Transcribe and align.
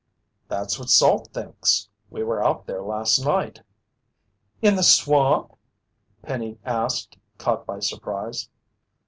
"That's 0.47 0.79
what 0.79 0.89
Salt 0.89 1.27
thinks. 1.31 1.87
We 2.09 2.23
were 2.23 2.43
out 2.43 2.65
there 2.65 2.81
last 2.81 3.23
night." 3.23 3.61
"In 4.59 4.75
the 4.75 4.81
swamp?" 4.81 5.55
Penny 6.23 6.57
asked, 6.65 7.17
caught 7.37 7.67
by 7.67 7.81
surprise. 7.81 8.49